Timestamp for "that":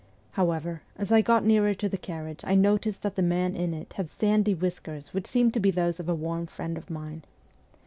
3.03-3.15